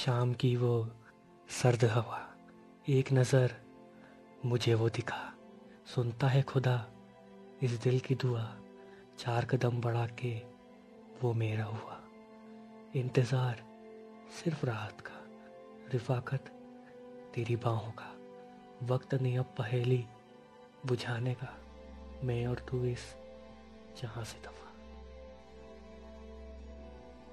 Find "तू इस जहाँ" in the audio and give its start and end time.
22.58-24.24